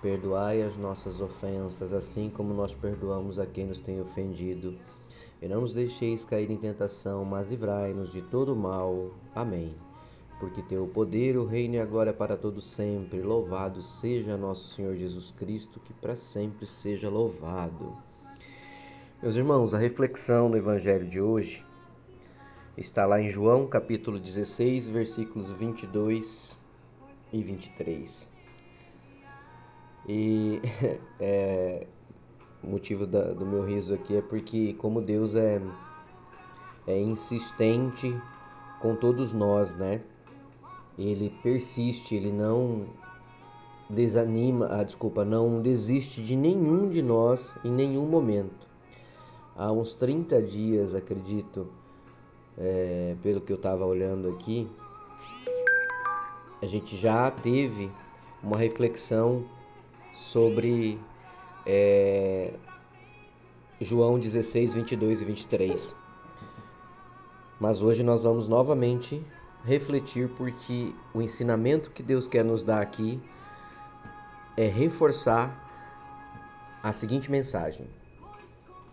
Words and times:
Perdoai 0.00 0.62
as 0.62 0.76
nossas 0.76 1.20
ofensas, 1.20 1.92
assim 1.92 2.30
como 2.30 2.54
nós 2.54 2.74
perdoamos 2.74 3.38
a 3.38 3.46
quem 3.46 3.66
nos 3.66 3.80
tem 3.80 4.00
ofendido 4.00 4.78
e 5.40 5.46
não 5.46 5.60
nos 5.60 5.72
deixeis 5.72 6.24
cair 6.24 6.50
em 6.50 6.56
tentação, 6.56 7.24
mas 7.24 7.48
livrai-nos 7.48 8.12
de 8.12 8.22
todo 8.22 8.56
mal. 8.56 9.10
Amém. 9.34 9.74
Porque 10.40 10.62
teu 10.62 10.86
poder, 10.88 11.36
o 11.36 11.44
reino 11.44 11.74
e 11.74 11.80
a 11.80 11.84
glória 11.84 12.12
para 12.12 12.36
todo 12.36 12.60
sempre. 12.60 13.20
Louvado 13.22 13.80
seja 13.82 14.36
nosso 14.36 14.68
Senhor 14.74 14.96
Jesus 14.96 15.32
Cristo, 15.32 15.80
que 15.80 15.92
para 15.92 16.16
sempre 16.16 16.66
seja 16.66 17.08
louvado. 17.08 17.92
Meus 19.22 19.36
irmãos, 19.36 19.74
a 19.74 19.78
reflexão 19.78 20.50
do 20.50 20.56
evangelho 20.56 21.08
de 21.08 21.20
hoje 21.20 21.64
está 22.76 23.04
lá 23.04 23.20
em 23.20 23.30
João, 23.30 23.66
capítulo 23.66 24.18
16, 24.18 24.88
versículos 24.88 25.50
22 25.50 26.56
e 27.32 27.42
23. 27.42 28.37
E 30.08 30.62
é, 31.20 31.86
o 32.62 32.68
motivo 32.68 33.06
da, 33.06 33.32
do 33.32 33.44
meu 33.44 33.62
riso 33.64 33.92
aqui 33.92 34.16
é 34.16 34.22
porque, 34.22 34.72
como 34.78 35.02
Deus 35.02 35.34
é, 35.34 35.60
é 36.86 36.98
insistente 36.98 38.16
com 38.80 38.96
todos 38.96 39.34
nós, 39.34 39.74
né? 39.74 40.00
Ele 40.98 41.32
persiste, 41.42 42.14
ele 42.14 42.32
não 42.32 42.86
desanima, 43.88 44.66
ah, 44.70 44.82
desculpa, 44.82 45.24
não 45.24 45.60
desiste 45.60 46.22
de 46.22 46.34
nenhum 46.34 46.88
de 46.88 47.02
nós 47.02 47.54
em 47.62 47.70
nenhum 47.70 48.06
momento. 48.06 48.66
Há 49.54 49.70
uns 49.70 49.94
30 49.94 50.42
dias, 50.42 50.94
acredito, 50.94 51.68
é, 52.56 53.14
pelo 53.22 53.40
que 53.40 53.52
eu 53.52 53.56
estava 53.56 53.84
olhando 53.84 54.28
aqui, 54.28 54.68
a 56.62 56.66
gente 56.66 56.96
já 56.96 57.30
teve 57.30 57.90
uma 58.42 58.56
reflexão 58.56 59.44
sobre 60.18 60.98
é, 61.64 62.52
João 63.80 64.18
16, 64.18 64.74
22 64.74 65.22
e 65.22 65.24
23. 65.24 65.96
Mas 67.60 67.80
hoje 67.80 68.02
nós 68.02 68.20
vamos 68.20 68.48
novamente 68.48 69.24
refletir 69.64 70.28
porque 70.36 70.92
o 71.14 71.22
ensinamento 71.22 71.90
que 71.90 72.02
Deus 72.02 72.26
quer 72.26 72.44
nos 72.44 72.64
dar 72.64 72.82
aqui 72.82 73.20
é 74.56 74.66
reforçar 74.66 75.56
a 76.82 76.92
seguinte 76.92 77.30
mensagem: 77.30 77.86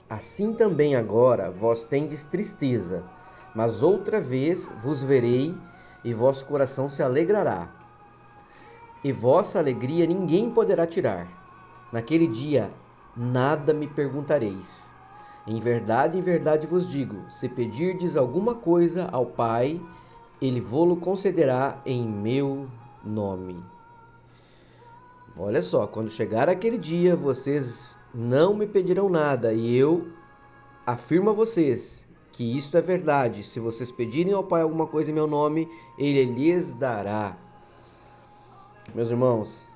Assim 0.07 0.53
também 0.53 0.95
agora 0.95 1.49
vós 1.49 1.83
tendes 1.83 2.23
tristeza, 2.23 3.03
mas 3.55 3.81
outra 3.81 4.21
vez 4.21 4.71
vos 4.83 5.01
verei 5.01 5.55
e 6.03 6.13
vosso 6.13 6.45
coração 6.45 6.87
se 6.87 7.01
alegrará. 7.01 7.84
E 9.05 9.11
vossa 9.11 9.59
alegria 9.59 10.07
ninguém 10.07 10.49
poderá 10.49 10.87
tirar. 10.87 11.27
Naquele 11.93 12.25
dia 12.25 12.71
nada 13.15 13.71
me 13.71 13.85
perguntareis. 13.85 14.91
Em 15.45 15.59
verdade, 15.59 16.17
em 16.17 16.21
verdade 16.21 16.65
vos 16.65 16.89
digo: 16.89 17.17
se 17.29 17.47
pedirdes 17.47 18.15
alguma 18.15 18.55
coisa 18.55 19.07
ao 19.11 19.27
Pai, 19.27 19.79
ele 20.41 20.59
vô-lo 20.59 20.95
concederá 20.95 21.79
em 21.85 22.03
meu 22.03 22.65
nome. 23.03 23.63
Olha 25.37 25.61
só, 25.61 25.85
quando 25.85 26.09
chegar 26.09 26.49
aquele 26.49 26.79
dia, 26.79 27.15
vocês 27.15 27.99
não 28.11 28.55
me 28.55 28.65
pedirão 28.65 29.07
nada, 29.07 29.53
e 29.53 29.77
eu 29.77 30.07
afirmo 30.83 31.29
a 31.29 31.33
vocês 31.33 32.03
que 32.31 32.57
isto 32.57 32.75
é 32.75 32.81
verdade. 32.81 33.43
Se 33.43 33.59
vocês 33.59 33.91
pedirem 33.91 34.33
ao 34.33 34.43
Pai 34.43 34.63
alguma 34.63 34.87
coisa 34.87 35.11
em 35.11 35.13
meu 35.13 35.27
nome, 35.27 35.69
ele 35.95 36.25
lhes 36.25 36.73
dará. 36.73 37.44
Meus 38.93 39.09
irmãos, 39.09 39.67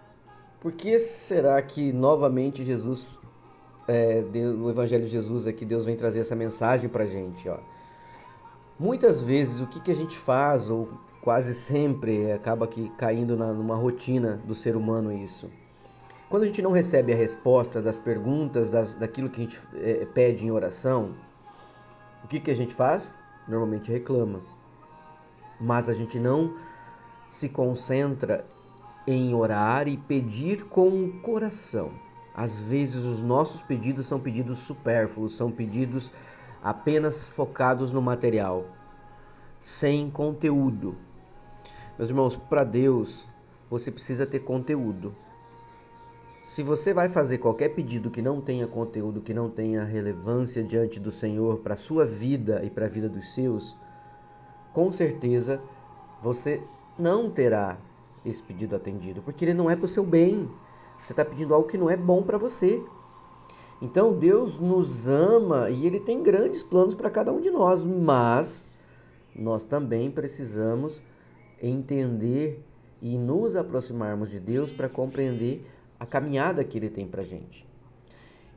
por 0.61 0.71
que 0.71 0.99
será 0.99 1.61
que 1.61 1.91
novamente 1.91 2.63
Jesus, 2.63 3.19
é, 3.87 4.21
no 4.21 4.69
Evangelho 4.69 5.05
de 5.05 5.11
Jesus 5.11 5.47
aqui, 5.47 5.65
Deus 5.65 5.85
vem 5.85 5.95
trazer 5.95 6.19
essa 6.19 6.35
mensagem 6.35 6.89
para 6.89 7.03
a 7.03 7.07
gente? 7.07 7.47
Ó? 7.49 7.57
Muitas 8.79 9.19
vezes 9.21 9.61
o 9.61 9.67
que, 9.67 9.79
que 9.79 9.91
a 9.91 9.95
gente 9.95 10.17
faz, 10.17 10.69
ou 10.69 10.89
quase 11.21 11.53
sempre, 11.53 12.31
acaba 12.31 12.65
aqui 12.65 12.91
caindo 12.97 13.35
na, 13.35 13.51
numa 13.51 13.75
rotina 13.75 14.41
do 14.45 14.55
ser 14.55 14.75
humano 14.75 15.11
isso. 15.11 15.49
Quando 16.29 16.43
a 16.43 16.45
gente 16.45 16.61
não 16.61 16.71
recebe 16.71 17.11
a 17.11 17.15
resposta 17.15 17.81
das 17.81 17.97
perguntas, 17.97 18.69
das, 18.69 18.93
daquilo 18.93 19.29
que 19.29 19.41
a 19.41 19.43
gente 19.43 19.59
é, 19.75 20.05
pede 20.05 20.45
em 20.45 20.51
oração, 20.51 21.15
o 22.23 22.27
que, 22.27 22.39
que 22.39 22.51
a 22.51 22.55
gente 22.55 22.73
faz? 22.73 23.15
Normalmente 23.47 23.91
reclama. 23.91 24.39
Mas 25.59 25.89
a 25.89 25.93
gente 25.93 26.19
não 26.19 26.55
se 27.29 27.49
concentra 27.49 28.45
em 29.11 29.33
orar 29.33 29.87
e 29.87 29.97
pedir 29.97 30.65
com 30.65 30.87
o 30.87 31.19
coração. 31.21 31.89
Às 32.31 32.59
vezes 32.59 33.05
os 33.05 33.23
nossos 33.23 33.59
pedidos 33.59 34.05
são 34.05 34.19
pedidos 34.19 34.59
supérfluos, 34.59 35.35
são 35.35 35.51
pedidos 35.51 36.11
apenas 36.61 37.25
focados 37.25 37.91
no 37.91 38.03
material, 38.03 38.67
sem 39.59 40.11
conteúdo. 40.11 40.95
Meus 41.97 42.11
irmãos, 42.11 42.35
para 42.35 42.63
Deus 42.63 43.27
você 43.67 43.91
precisa 43.91 44.27
ter 44.27 44.41
conteúdo. 44.41 45.15
Se 46.43 46.61
você 46.61 46.93
vai 46.93 47.09
fazer 47.09 47.39
qualquer 47.39 47.69
pedido 47.69 48.11
que 48.11 48.21
não 48.21 48.39
tenha 48.39 48.67
conteúdo, 48.67 49.21
que 49.21 49.33
não 49.33 49.49
tenha 49.49 49.83
relevância 49.83 50.63
diante 50.63 50.99
do 50.99 51.09
Senhor 51.09 51.61
para 51.61 51.73
a 51.73 51.77
sua 51.77 52.05
vida 52.05 52.61
e 52.63 52.69
para 52.69 52.85
a 52.85 52.89
vida 52.89 53.09
dos 53.09 53.33
seus, 53.33 53.75
com 54.71 54.91
certeza 54.91 55.59
você 56.21 56.61
não 56.97 57.31
terá 57.31 57.75
esse 58.29 58.43
pedido 58.43 58.75
atendido, 58.75 59.21
porque 59.21 59.45
ele 59.45 59.53
não 59.53 59.69
é 59.69 59.75
para 59.75 59.85
o 59.85 59.89
seu 59.89 60.03
bem. 60.03 60.49
Você 61.01 61.13
está 61.13 61.23
pedindo 61.23 61.53
algo 61.53 61.67
que 61.67 61.77
não 61.77 61.89
é 61.89 61.97
bom 61.97 62.21
para 62.23 62.37
você. 62.37 62.83
Então 63.81 64.13
Deus 64.13 64.59
nos 64.59 65.07
ama 65.07 65.69
e 65.69 65.85
Ele 65.85 65.99
tem 65.99 66.21
grandes 66.21 66.61
planos 66.61 66.93
para 66.93 67.09
cada 67.09 67.31
um 67.31 67.39
de 67.39 67.49
nós, 67.49 67.85
mas 67.85 68.69
nós 69.33 69.63
também 69.63 70.11
precisamos 70.11 71.01
entender 71.61 72.61
e 73.01 73.17
nos 73.17 73.55
aproximarmos 73.55 74.29
de 74.29 74.39
Deus 74.39 74.71
para 74.71 74.89
compreender 74.89 75.65
a 75.97 76.05
caminhada 76.05 76.63
que 76.63 76.77
Ele 76.77 76.89
tem 76.89 77.07
para 77.07 77.23
gente. 77.23 77.67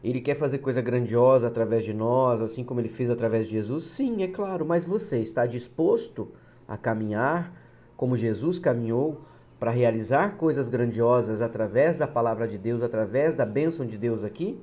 Ele 0.02 0.20
quer 0.20 0.34
fazer 0.34 0.58
coisa 0.58 0.80
grandiosa 0.80 1.46
através 1.46 1.84
de 1.84 1.94
nós, 1.94 2.42
assim 2.42 2.64
como 2.64 2.80
Ele 2.80 2.88
fez 2.88 3.08
através 3.08 3.46
de 3.46 3.52
Jesus? 3.52 3.84
Sim, 3.84 4.24
é 4.24 4.28
claro, 4.28 4.66
mas 4.66 4.84
você 4.84 5.20
está 5.20 5.46
disposto 5.46 6.32
a 6.66 6.76
caminhar 6.76 7.54
como 7.96 8.16
Jesus 8.16 8.58
caminhou 8.58 9.20
para 9.62 9.70
realizar 9.70 10.36
coisas 10.36 10.68
grandiosas 10.68 11.40
através 11.40 11.96
da 11.96 12.04
palavra 12.04 12.48
de 12.48 12.58
Deus, 12.58 12.82
através 12.82 13.36
da 13.36 13.46
bênção 13.46 13.86
de 13.86 13.96
Deus 13.96 14.24
aqui? 14.24 14.58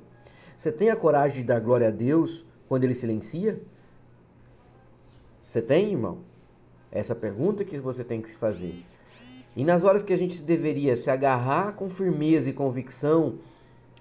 Você 0.54 0.70
tem 0.70 0.90
a 0.90 0.94
coragem 0.94 1.40
de 1.40 1.48
dar 1.48 1.58
glória 1.58 1.88
a 1.88 1.90
Deus 1.90 2.44
quando 2.68 2.84
ele 2.84 2.94
silencia? 2.94 3.58
Você 5.40 5.62
tem, 5.62 5.92
irmão? 5.92 6.18
Essa 6.92 7.14
pergunta 7.14 7.64
que 7.64 7.78
você 7.78 8.04
tem 8.04 8.20
que 8.20 8.28
se 8.28 8.36
fazer. 8.36 8.74
E 9.56 9.64
nas 9.64 9.84
horas 9.84 10.02
que 10.02 10.12
a 10.12 10.18
gente 10.18 10.42
deveria 10.42 10.94
se 10.94 11.10
agarrar 11.10 11.72
com 11.76 11.88
firmeza 11.88 12.50
e 12.50 12.52
convicção, 12.52 13.38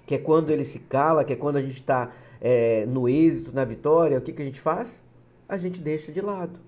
que 0.05 0.15
é 0.15 0.17
quando 0.17 0.49
ele 0.49 0.65
se 0.65 0.79
cala, 0.79 1.23
que 1.23 1.31
é 1.31 1.37
quando 1.37 1.55
a 1.55 1.61
gente 1.61 1.75
está 1.75 2.11
é, 2.41 2.85
no 2.85 3.07
êxito, 3.07 3.55
na 3.55 3.63
vitória, 3.63 4.17
o 4.17 4.21
que, 4.21 4.33
que 4.33 4.41
a 4.41 4.45
gente 4.45 4.59
faz? 4.59 5.01
A 5.47 5.55
gente 5.55 5.79
deixa 5.79 6.11
de 6.11 6.19
lado. 6.19 6.59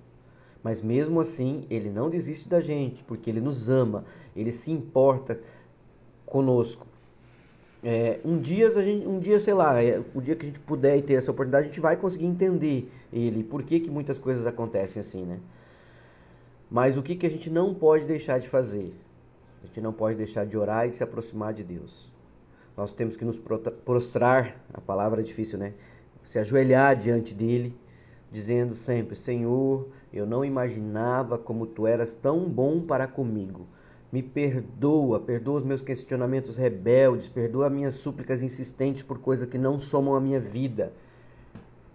Mas 0.64 0.82
mesmo 0.82 1.20
assim, 1.20 1.66
ele 1.70 1.90
não 1.90 2.10
desiste 2.10 2.48
da 2.48 2.62
gente, 2.62 3.04
porque 3.04 3.30
ele 3.30 3.42
nos 3.42 3.70
ama, 3.70 4.06
ele 4.36 4.52
se 4.52 4.72
importa 4.72 5.40
conosco. 6.26 6.86
É, 7.84 8.20
um 8.24 8.40
dia, 8.40 8.70
gente, 8.70 9.08
um 9.08 9.20
dia, 9.20 9.40
sei 9.40 9.56
lá, 9.56 9.82
é, 9.82 10.04
o 10.14 10.22
dia 10.22 10.36
que 10.36 10.44
a 10.44 10.46
gente 10.46 10.60
puder 10.60 10.98
e 10.98 11.02
ter 11.02 11.16
essa 11.16 11.32
oportunidade, 11.32 11.66
a 11.66 11.70
gente 11.70 11.80
vai 11.80 11.98
conseguir 11.98 12.28
entender 12.28 12.92
ele, 13.12 13.44
por 13.44 13.64
que, 13.64 13.80
que 13.80 13.90
muitas 13.90 14.20
coisas 14.20 14.46
acontecem 14.46 15.00
assim, 15.00 15.26
né? 15.26 15.40
Mas 16.70 16.96
o 16.96 17.02
que, 17.02 17.16
que 17.16 17.26
a 17.26 17.30
gente 17.30 17.50
não 17.50 17.74
pode 17.74 18.06
deixar 18.06 18.40
de 18.40 18.48
fazer? 18.48 18.94
A 19.64 19.66
gente 19.66 19.82
não 19.82 19.92
pode 19.92 20.16
deixar 20.16 20.46
de 20.46 20.58
orar 20.58 20.86
e 20.86 20.92
de 20.92 20.96
se 20.96 21.04
aproximar 21.04 21.54
de 21.54 21.64
Deus. 21.64 22.12
Nós 22.78 22.94
temos 22.94 23.18
que 23.18 23.26
nos 23.26 23.40
prostrar, 23.84 24.64
a 24.74 24.80
palavra 24.80 25.22
é 25.22 25.24
difícil, 25.24 25.58
né? 25.58 25.74
Se 26.24 26.40
ajoelhar 26.40 26.96
diante 26.96 27.34
dele 27.34 27.76
dizendo 28.32 28.74
sempre: 28.74 29.16
Senhor, 29.16 29.90
eu 30.12 30.26
não 30.26 30.44
imaginava 30.44 31.38
como 31.38 31.68
tu 31.68 31.86
eras 31.86 32.16
tão 32.16 32.50
bom 32.50 32.82
para 32.82 33.06
comigo. 33.06 33.68
Me 34.12 34.24
perdoa, 34.24 35.20
perdoa 35.20 35.58
os 35.58 35.64
meus 35.64 35.82
questionamentos 35.82 36.58
rebeldes, 36.58 37.30
perdoa 37.30 37.70
minhas 37.70 37.96
súplicas 37.96 38.42
insistentes 38.42 39.04
por 39.04 39.20
coisas 39.20 39.48
que 39.48 39.58
não 39.58 39.80
somam 39.80 40.16
a 40.16 40.22
minha 40.22 40.40
vida. 40.40 40.94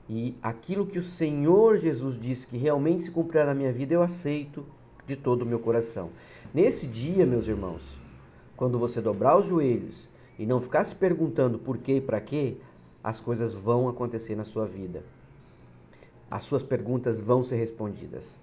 e 0.09 0.37
aquilo 0.41 0.87
que 0.87 0.99
o 0.99 1.03
Senhor 1.03 1.77
Jesus 1.77 2.17
disse 2.17 2.47
que 2.47 2.57
realmente 2.57 3.03
se 3.03 3.11
cumprirá 3.11 3.45
na 3.45 3.55
minha 3.55 3.73
vida, 3.73 3.93
eu 3.93 4.03
aceito 4.03 4.65
de 5.05 5.17
todo 5.17 5.43
o 5.43 5.47
meu 5.47 5.59
coração. 5.59 6.11
Nesse 6.55 6.87
dia, 6.87 7.27
meus 7.27 7.49
irmãos, 7.49 7.99
quando 8.57 8.79
você 8.79 9.01
dobrar 9.01 9.37
os 9.37 9.47
joelhos 9.47 10.09
e 10.39 10.47
não 10.47 10.61
ficar 10.61 10.85
se 10.85 10.95
perguntando 10.95 11.59
por 11.59 11.79
quê 11.79 11.97
e 11.97 12.01
para 12.01 12.21
quê, 12.21 12.57
as 13.03 13.21
coisas 13.21 13.53
vão 13.53 13.89
acontecer 13.89 14.37
na 14.37 14.45
sua 14.45 14.65
vida. 14.65 15.03
As 16.31 16.43
suas 16.43 16.63
perguntas 16.63 17.21
vão 17.21 17.43
ser 17.43 17.57
respondidas. 17.57 18.41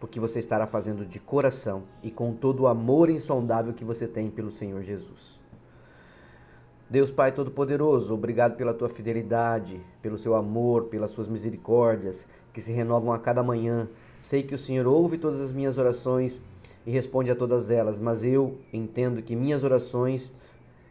Porque 0.00 0.18
você 0.18 0.38
estará 0.38 0.66
fazendo 0.66 1.06
de 1.06 1.20
coração 1.20 1.84
e 2.02 2.10
com 2.10 2.32
todo 2.32 2.60
o 2.60 2.66
amor 2.66 3.08
insondável 3.08 3.72
que 3.72 3.84
você 3.84 4.06
tem 4.06 4.30
pelo 4.30 4.50
Senhor 4.50 4.80
Jesus. 4.82 5.40
Deus 6.90 7.10
Pai 7.10 7.30
Todo-Poderoso, 7.30 8.14
obrigado 8.14 8.56
pela 8.56 8.72
tua 8.72 8.88
fidelidade, 8.88 9.78
pelo 10.00 10.16
seu 10.16 10.34
amor, 10.34 10.84
pelas 10.84 11.10
suas 11.10 11.28
misericórdias 11.28 12.26
que 12.50 12.62
se 12.62 12.72
renovam 12.72 13.12
a 13.12 13.18
cada 13.18 13.42
manhã. 13.42 13.86
Sei 14.20 14.42
que 14.42 14.54
o 14.54 14.58
Senhor 14.58 14.86
ouve 14.86 15.18
todas 15.18 15.40
as 15.40 15.52
minhas 15.52 15.76
orações 15.76 16.40
e 16.86 16.90
responde 16.90 17.30
a 17.30 17.36
todas 17.36 17.68
elas, 17.68 18.00
mas 18.00 18.24
eu 18.24 18.56
entendo 18.72 19.22
que 19.22 19.36
minhas 19.36 19.62
orações 19.62 20.32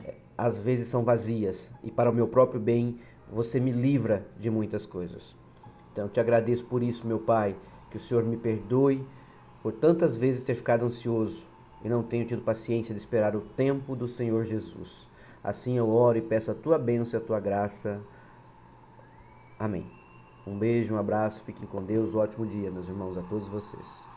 eh, 0.06 0.14
às 0.38 0.58
vezes 0.58 0.88
são 0.88 1.04
vazias 1.04 1.72
e 1.84 1.90
para 1.90 2.12
o 2.12 2.14
meu 2.14 2.28
próprio 2.28 2.62
bem 2.62 2.98
você 3.32 3.60
me 3.60 3.72
livra 3.72 4.24
de 4.40 4.52
muitas 4.52 4.86
coisas. 4.86 5.36
Então 5.98 6.08
te 6.08 6.20
agradeço 6.20 6.64
por 6.66 6.84
isso, 6.84 7.08
meu 7.08 7.18
Pai, 7.18 7.56
que 7.90 7.98
o 7.98 8.00
Senhor 8.00 8.24
me 8.24 8.38
perdoe 8.38 9.04
por 9.64 9.74
tantas 9.74 10.16
vezes 10.16 10.44
ter 10.44 10.54
ficado 10.54 10.86
ansioso 10.86 11.44
e 11.84 11.90
não 11.90 12.04
tenho 12.04 12.24
tido 12.24 12.44
paciência 12.44 12.94
de 12.94 13.00
esperar 13.00 13.36
o 13.36 13.42
tempo 13.42 13.96
do 13.96 14.08
Senhor 14.08 14.44
Jesus. 14.44 15.10
Assim 15.44 15.76
eu 15.76 15.90
oro 15.90 16.20
e 16.20 16.22
peço 16.22 16.52
a 16.52 16.54
tua 16.54 16.78
bênção 16.78 17.20
e 17.20 17.24
a 17.24 17.26
tua 17.26 17.40
graça. 17.40 18.00
Amém. 19.58 19.90
Um 20.46 20.56
beijo, 20.56 20.94
um 20.94 21.00
abraço, 21.00 21.42
fiquem 21.42 21.68
com 21.68 21.84
Deus, 21.84 22.14
um 22.14 22.20
ótimo 22.20 22.46
dia, 22.46 22.70
meus 22.70 22.88
irmãos, 22.88 23.18
a 23.18 23.24
todos 23.24 23.48
vocês. 23.48 24.17